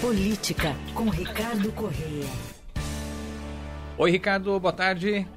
[0.00, 2.24] Política, com Ricardo Correia.
[3.98, 5.28] Oi, Ricardo, boa tarde.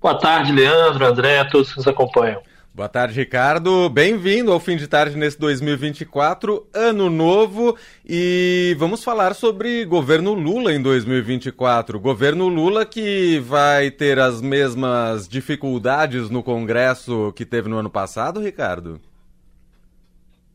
[0.00, 2.40] Boa tarde, Leandro, André, todos que nos acompanham.
[2.72, 3.90] Boa tarde, Ricardo.
[3.90, 7.76] Bem-vindo ao fim de tarde nesse 2024, ano novo,
[8.08, 12.00] e vamos falar sobre governo Lula em 2024.
[12.00, 18.40] Governo Lula que vai ter as mesmas dificuldades no Congresso que teve no ano passado,
[18.40, 18.98] Ricardo?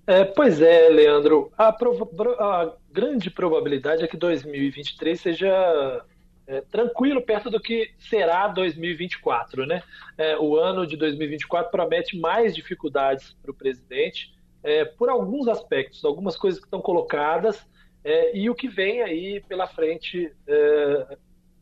[0.10, 1.52] É, pois é, Leandro.
[1.56, 6.04] A, a, grande probabilidade é que 2023 seja
[6.48, 9.84] é, tranquilo perto do que será 2024, né?
[10.18, 16.04] É, o ano de 2024 promete mais dificuldades para o presidente é, por alguns aspectos,
[16.04, 17.64] algumas coisas que estão colocadas
[18.04, 21.18] é, e o que vem aí pela frente, é,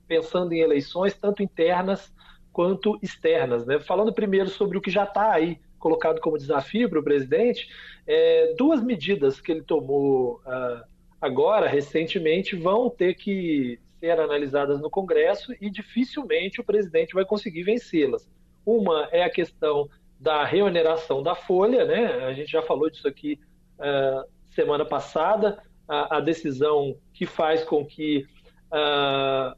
[0.08, 2.14] pensando em eleições tanto internas
[2.54, 3.78] quanto externas, né?
[3.82, 7.70] Falando primeiro sobre o que já está aí colocado como desafio para o presidente,
[8.06, 10.84] é, duas medidas que ele tomou uh,
[11.22, 17.64] agora, recentemente, vão ter que ser analisadas no Congresso e dificilmente o presidente vai conseguir
[17.64, 18.30] vencê-las.
[18.66, 19.90] Uma é a questão
[20.20, 22.26] da reoneração da folha, né?
[22.26, 23.40] A gente já falou disso aqui
[23.80, 28.28] uh, semana passada, a, a, decisão que faz com que
[28.74, 29.56] uh,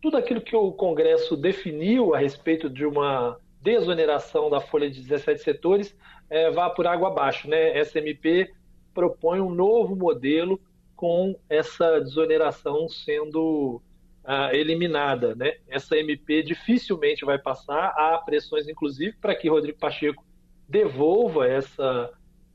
[0.00, 5.42] tudo aquilo que o Congresso definiu a respeito de uma desoneração da folha de 17
[5.42, 5.96] setores
[6.30, 7.48] é, vá por água abaixo.
[7.48, 7.78] Né?
[7.80, 8.50] SMP
[8.94, 10.60] propõe um novo modelo
[10.96, 13.80] com essa desoneração sendo
[14.24, 15.34] ah, eliminada.
[15.34, 15.56] Né?
[15.68, 20.24] Essa MP dificilmente vai passar, há pressões, inclusive, para que Rodrigo Pacheco
[20.68, 22.10] devolva essa,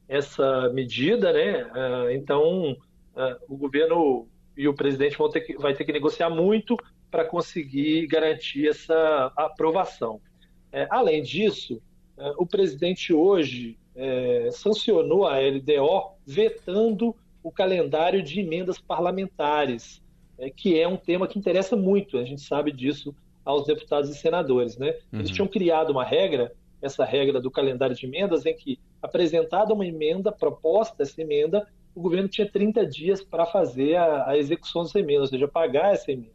[0.08, 1.32] essa medida.
[1.32, 1.70] Né?
[1.74, 2.76] Ah, então,
[3.16, 6.78] ah, o governo e o presidente vão ter que, vai ter que negociar muito
[7.10, 10.20] para conseguir garantir essa aprovação.
[10.74, 11.80] É, além disso,
[12.18, 20.02] é, o presidente hoje é, sancionou a LDO vetando o calendário de emendas parlamentares,
[20.40, 24.16] é, que é um tema que interessa muito, a gente sabe disso, aos deputados e
[24.16, 24.76] senadores.
[24.78, 24.96] Né?
[25.12, 25.20] Uhum.
[25.20, 26.52] Eles tinham criado uma regra,
[26.82, 32.02] essa regra do calendário de emendas, em que, apresentada uma emenda, proposta essa emenda, o
[32.02, 36.12] governo tinha 30 dias para fazer a, a, execução dessa emenda, ou seja, pagar essa
[36.12, 36.34] emenda.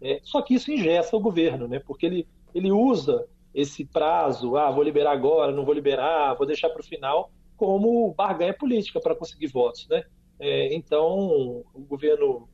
[0.00, 1.78] É, só que isso ingessa o governo, né?
[1.78, 6.70] porque ele, ele usa esse prazo, ah, vou liberar agora, não vou liberar, vou deixar
[6.70, 9.86] para o final, como barganha política para conseguir votos.
[9.88, 10.04] Né?
[10.38, 12.48] É, então, o governo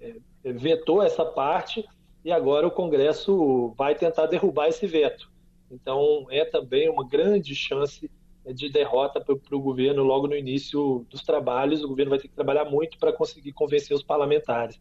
[0.00, 0.14] é,
[0.44, 1.86] vetou essa parte
[2.24, 5.30] e agora o Congresso vai tentar derrubar esse veto.
[5.70, 8.10] Então, é também uma grande chance
[8.46, 11.84] de derrota para o governo logo no início dos trabalhos.
[11.84, 14.80] O governo vai ter que trabalhar muito para conseguir convencer os parlamentares.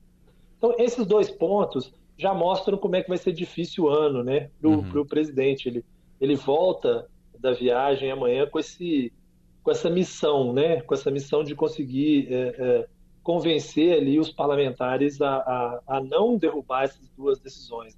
[0.57, 4.49] Então, esses dois pontos já mostram como é que vai ser difícil o ano, né,
[4.59, 5.05] para o uhum.
[5.05, 5.69] presidente.
[5.69, 5.85] Ele,
[6.19, 7.07] ele volta
[7.39, 9.13] da viagem amanhã com, esse,
[9.63, 12.87] com essa missão, né, com essa missão de conseguir é, é,
[13.21, 17.95] convencer ali os parlamentares a, a, a, não derrubar essas duas decisões.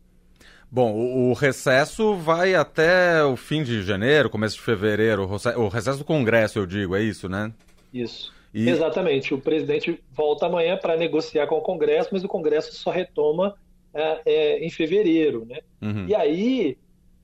[0.71, 6.05] Bom, o, recesso vai até o fim de janeiro, começo de fevereiro, o recesso do
[6.05, 7.51] Congresso, eu digo, é isso, né?
[7.91, 8.31] Isso.
[8.53, 8.69] E...
[8.69, 9.33] Exatamente.
[9.33, 13.55] O presidente volta amanhã para negociar com o Congresso, mas o Congresso só retoma
[13.93, 15.59] é, é, em fevereiro, né?
[15.81, 16.07] Uhum.
[16.07, 16.77] E aí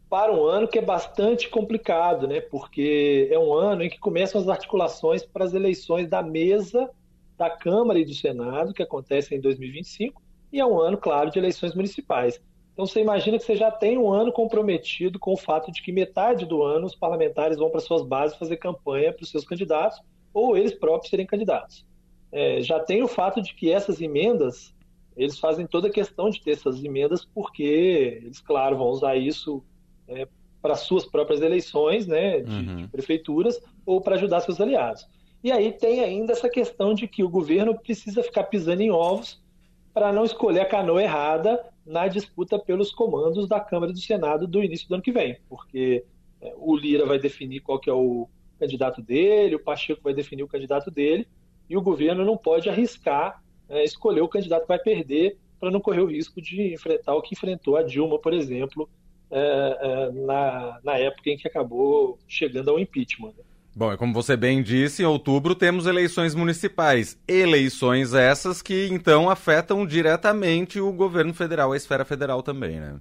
[0.09, 2.40] para um ano que é bastante complicado, né?
[2.40, 6.90] Porque é um ano em que começam as articulações para as eleições da mesa
[7.38, 10.22] da Câmara e do Senado, que acontecem em 2025,
[10.53, 12.40] e é um ano, claro, de eleições municipais.
[12.72, 15.92] Então você imagina que você já tem um ano comprometido com o fato de que
[15.92, 20.00] metade do ano os parlamentares vão para suas bases fazer campanha para os seus candidatos
[20.34, 21.86] ou eles próprios serem candidatos.
[22.32, 24.75] É, já tem o fato de que essas emendas
[25.16, 29.64] eles fazem toda a questão de ter essas emendas porque eles, claro, vão usar isso
[30.08, 30.28] é,
[30.62, 32.76] para suas próprias eleições, né, de, uhum.
[32.78, 35.08] de prefeituras ou para ajudar seus aliados.
[35.44, 39.40] E aí tem ainda essa questão de que o governo precisa ficar pisando em ovos
[39.94, 44.47] para não escolher a canoa errada na disputa pelos comandos da Câmara e do Senado
[44.47, 46.03] do início do ano que vem, porque
[46.42, 48.28] é, o Lira vai definir qual que é o
[48.59, 51.28] candidato dele, o Pacheco vai definir o candidato dele,
[51.70, 55.79] e o governo não pode arriscar é, escolher o candidato que vai perder para não
[55.79, 58.90] correr o risco de enfrentar o que enfrentou a Dilma, por exemplo,
[59.32, 59.40] é,
[59.82, 63.34] é, na, na época em que acabou chegando ao impeachment.
[63.38, 63.44] Né?
[63.76, 67.20] Bom, e como você bem disse, em outubro temos eleições municipais.
[67.28, 73.00] Eleições essas que então afetam diretamente o governo federal, a esfera federal também, né?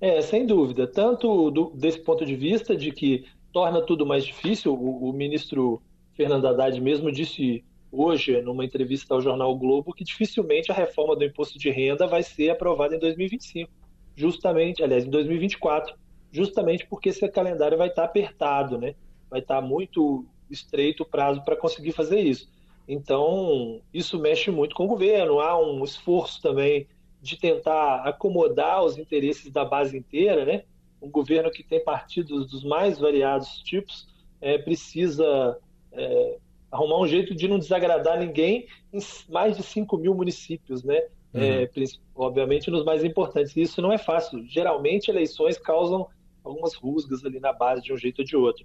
[0.00, 0.86] É, sem dúvida.
[0.86, 5.82] Tanto do, desse ponto de vista de que torna tudo mais difícil, o, o ministro
[6.14, 11.16] Fernando Haddad mesmo disse hoje, numa entrevista ao jornal o Globo, que dificilmente a reforma
[11.16, 13.70] do imposto de renda vai ser aprovada em 2025,
[14.14, 15.94] justamente, aliás, em 2024,
[16.30, 18.94] justamente porque esse calendário vai estar apertado, né?
[19.30, 22.48] Vai estar muito estreito o prazo para conseguir fazer isso.
[22.88, 25.40] Então, isso mexe muito com o governo.
[25.40, 26.86] Há um esforço também
[27.20, 30.62] de tentar acomodar os interesses da base inteira, né?
[31.02, 34.06] Um governo que tem partidos dos mais variados tipos
[34.40, 35.58] é, precisa
[35.92, 36.38] é,
[36.70, 38.98] arrumar um jeito de não desagradar ninguém em
[39.28, 41.00] mais de 5 mil municípios, né?
[41.34, 41.42] Uhum.
[41.42, 41.68] É,
[42.14, 43.56] obviamente nos mais importantes.
[43.56, 44.44] E isso não é fácil.
[44.46, 46.08] Geralmente, eleições causam
[46.42, 48.64] algumas rusgas ali na base de um jeito ou de outro.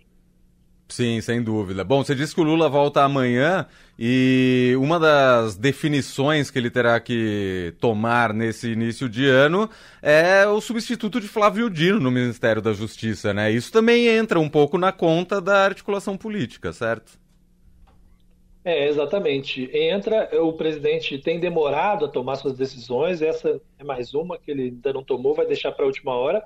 [0.92, 1.86] Sim, sem dúvida.
[1.86, 3.66] Bom, você disse que o Lula volta amanhã
[3.98, 9.70] e uma das definições que ele terá que tomar nesse início de ano
[10.02, 13.50] é o substituto de Flávio Dino no Ministério da Justiça, né?
[13.50, 17.18] Isso também entra um pouco na conta da articulação política, certo?
[18.64, 19.70] É, exatamente.
[19.76, 24.64] Entra, o presidente tem demorado a tomar suas decisões, essa é mais uma que ele
[24.64, 26.44] ainda não tomou, vai deixar para a última hora.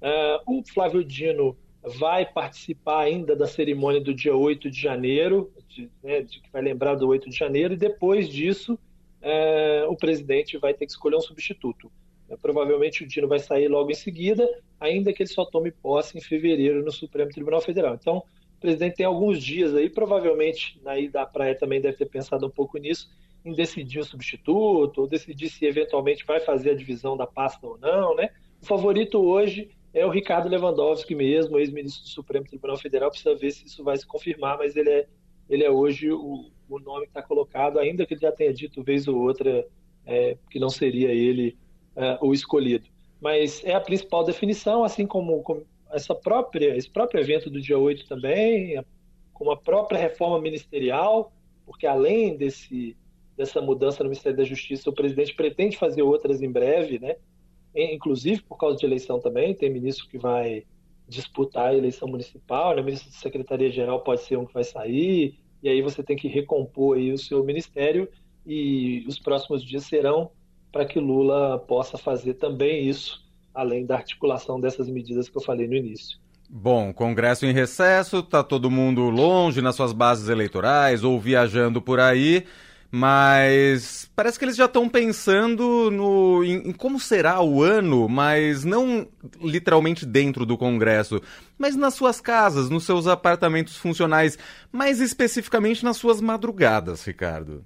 [0.00, 5.90] Uh, o Flávio Dino vai participar ainda da cerimônia do dia 8 de janeiro, de,
[6.02, 8.78] né, de, que vai lembrar do 8 de janeiro, e depois disso
[9.20, 11.90] é, o presidente vai ter que escolher um substituto.
[12.28, 14.46] É, provavelmente o Dino vai sair logo em seguida,
[14.78, 17.94] ainda que ele só tome posse em fevereiro no Supremo Tribunal Federal.
[17.94, 18.22] Então,
[18.58, 22.44] o presidente tem alguns dias aí, provavelmente na ida à praia também deve ter pensado
[22.44, 23.08] um pouco nisso,
[23.44, 27.78] em decidir o substituto, ou decidir se eventualmente vai fazer a divisão da pasta ou
[27.78, 28.30] não, né?
[28.60, 33.52] O favorito hoje é o Ricardo Lewandowski mesmo, ex-ministro do Supremo Tribunal Federal, precisa ver
[33.52, 35.06] se isso vai se confirmar, mas ele é,
[35.48, 38.82] ele é hoje o, o nome que está colocado, ainda que ele já tenha dito
[38.82, 39.64] vez ou outra
[40.04, 41.56] é, que não seria ele
[41.94, 42.88] é, o escolhido.
[43.20, 47.78] Mas é a principal definição, assim como, como, essa própria, esse próprio evento do dia
[47.78, 48.82] 8 também,
[49.32, 51.32] com a própria reforma ministerial,
[51.64, 52.96] porque além desse,
[53.36, 57.16] dessa mudança no Ministério da Justiça, o presidente pretende fazer outras em breve, né?
[57.74, 60.64] inclusive por causa de eleição também, tem ministro que vai
[61.06, 62.82] disputar a eleição municipal, né?
[62.82, 66.28] o ministro de Secretaria-Geral pode ser um que vai sair, e aí você tem que
[66.28, 68.08] recompor aí o seu ministério,
[68.44, 70.30] e os próximos dias serão
[70.72, 73.24] para que Lula possa fazer também isso,
[73.58, 76.18] além da articulação dessas medidas que eu falei no início.
[76.48, 82.00] Bom, Congresso em recesso, tá todo mundo longe nas suas bases eleitorais ou viajando por
[82.00, 82.44] aí
[82.90, 88.64] mas parece que eles já estão pensando no, em, em, como será o ano, mas
[88.64, 89.06] não
[89.40, 91.20] literalmente dentro do Congresso,
[91.58, 94.38] mas nas suas casas, nos seus apartamentos funcionais,
[94.72, 97.64] mais especificamente nas suas madrugadas, Ricardo.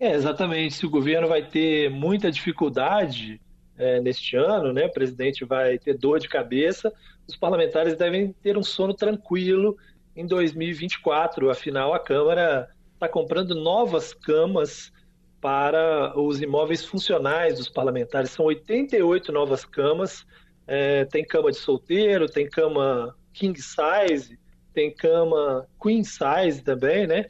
[0.00, 0.76] É, exatamente.
[0.76, 3.40] Se o governo vai ter muita dificuldade
[3.78, 6.92] é, neste ano, né, o presidente vai ter dor de cabeça,
[7.26, 9.76] os parlamentares devem ter um sono tranquilo
[10.16, 11.48] em 2024.
[11.50, 14.92] Afinal, a Câmara está comprando novas camas
[15.40, 18.30] para os imóveis funcionais dos parlamentares.
[18.30, 20.26] São 88 novas camas.
[20.66, 24.38] É, tem cama de solteiro, tem cama king size,
[24.74, 27.26] tem cama queen size também, né?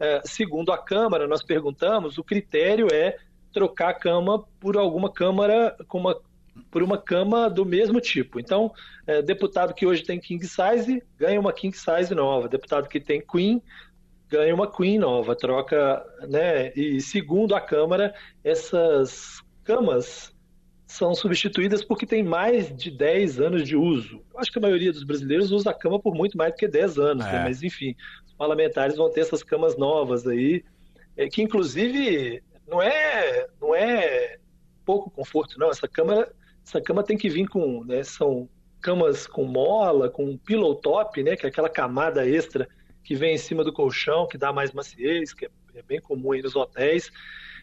[0.00, 3.16] É, segundo a Câmara, nós perguntamos, o critério é
[3.52, 6.20] trocar a cama por alguma câmara com uma
[6.70, 8.38] por uma cama do mesmo tipo.
[8.38, 8.72] Então,
[9.06, 12.48] é, deputado que hoje tem king size ganha uma king size nova.
[12.48, 13.62] Deputado que tem queen
[14.30, 16.72] ganha uma Queen nova, troca, né?
[16.76, 18.14] E segundo a Câmara,
[18.44, 20.32] essas camas
[20.86, 24.22] são substituídas porque tem mais de 10 anos de uso.
[24.32, 26.68] Eu acho que a maioria dos brasileiros usa a cama por muito mais do que
[26.68, 27.30] 10 anos, né?
[27.30, 27.34] é.
[27.34, 27.44] né?
[27.44, 27.94] mas enfim,
[28.24, 30.64] os parlamentares vão ter essas camas novas aí,
[31.16, 34.38] é, que inclusive não é, não é
[34.84, 35.70] pouco conforto, não.
[35.70, 36.26] Essa cama,
[36.64, 38.48] essa cama tem que vir com, né, são
[38.80, 42.68] camas com mola, com pillow top, né, que é aquela camada extra
[43.04, 46.42] que vem em cima do colchão, que dá mais maciez, que é bem comum aí
[46.42, 47.10] nos hotéis.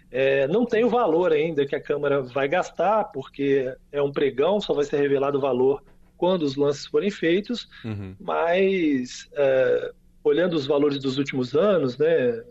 [0.10, 4.60] É, não tem o valor ainda que a Câmara vai gastar, porque é um pregão,
[4.60, 5.84] só vai ser revelado o valor
[6.18, 8.16] quando os lances forem feitos, uhum.
[8.20, 9.92] mas é,
[10.24, 12.44] olhando os valores dos últimos anos, né,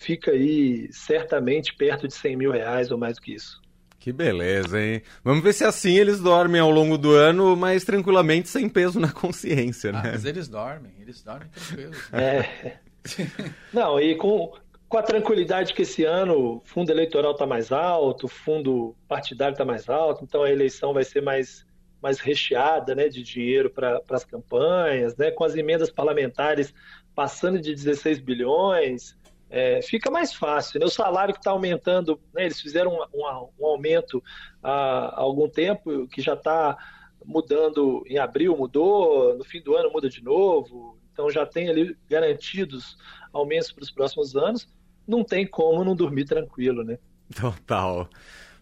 [0.00, 3.60] fica aí certamente perto de 100 mil reais ou mais do que isso.
[3.98, 5.02] Que beleza, hein?
[5.22, 9.12] Vamos ver se assim eles dormem ao longo do ano, mas tranquilamente, sem peso na
[9.12, 10.00] consciência, né?
[10.02, 11.98] Ah, mas eles dormem, eles dormem tranquilos.
[12.14, 12.78] É.
[13.74, 14.54] Não, e com,
[14.88, 19.52] com a tranquilidade que esse ano o fundo eleitoral está mais alto, o fundo partidário
[19.52, 21.66] está mais alto, então a eleição vai ser mais,
[22.02, 26.72] mais recheada né, de dinheiro para as campanhas, né, com as emendas parlamentares
[27.14, 29.14] passando de 16 bilhões,
[29.50, 30.78] é, fica mais fácil.
[30.78, 30.86] Né?
[30.86, 32.44] O salário que está aumentando, né?
[32.44, 34.22] eles fizeram um, um, um, aumento
[34.62, 36.78] há algum tempo que já está
[37.24, 41.96] mudando em abril, mudou, no fim do ano muda de novo, então já tem ali
[42.08, 42.96] garantidos
[43.32, 44.68] aumentos para os próximos anos.
[45.06, 46.98] Não tem como não dormir tranquilo, né?
[47.38, 48.08] Total.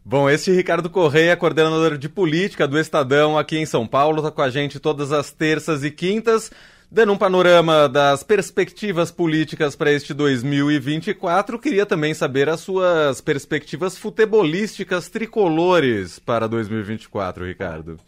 [0.04, 4.40] Bom, esse Ricardo Correia, coordenador de política do Estadão aqui em São Paulo, está com
[4.40, 6.50] a gente todas as terças e quintas.
[6.90, 13.98] Dando um panorama das perspectivas políticas para este 2024, queria também saber as suas perspectivas
[13.98, 17.98] futebolísticas tricolores para 2024, Ricardo.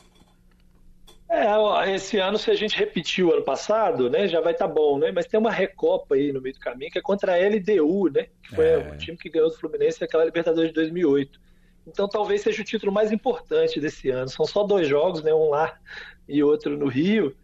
[1.29, 4.75] É, esse ano, se a gente repetir o ano passado, né, já vai estar tá
[4.75, 5.13] bom, né?
[5.13, 8.29] Mas tem uma recopa aí no meio do caminho que é contra a LDU, né?
[8.43, 8.79] Que foi é.
[8.79, 11.39] o time que ganhou do Fluminense naquela Libertadores de 2008.
[11.87, 14.29] Então talvez seja o título mais importante desse ano.
[14.29, 15.35] São só dois jogos, né?
[15.35, 15.79] Um lá
[16.27, 17.37] e outro no Rio.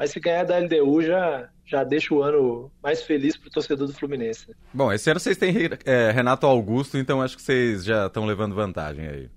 [0.00, 3.86] Mas se ganhar da LDU já, já deixa o ano mais feliz para o torcedor
[3.86, 4.46] do Fluminense.
[4.72, 5.54] Bom, esse ano vocês têm
[5.84, 9.30] é, Renato Augusto, então acho que vocês já estão levando vantagem aí.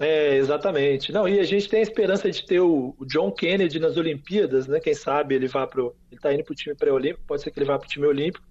[0.00, 1.12] É, exatamente.
[1.12, 4.66] Não, e a gente tem a esperança de ter o, o John Kennedy nas Olimpíadas,
[4.66, 4.80] né?
[4.80, 5.94] Quem sabe ele vá pro.
[6.10, 8.42] Ele tá indo pro time pré-olímpico, pode ser que ele vá pro time olímpico.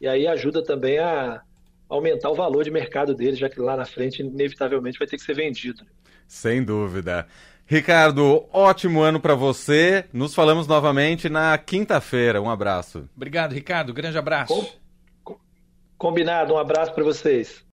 [0.00, 1.42] E aí ajuda também a
[1.86, 5.22] aumentar o valor de mercado dele, já que lá na frente, inevitavelmente, vai ter que
[5.22, 5.84] ser vendido.
[6.26, 7.26] Sem dúvida.
[7.66, 10.04] Ricardo, ótimo ano para você.
[10.12, 12.40] Nos falamos novamente na quinta-feira.
[12.40, 13.08] Um abraço.
[13.16, 13.94] Obrigado, Ricardo.
[13.94, 14.78] Grande abraço.
[15.96, 16.54] Combinado.
[16.54, 17.64] Um abraço para vocês.